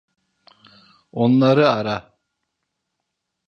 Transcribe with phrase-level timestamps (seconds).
[1.11, 2.13] Onları ara.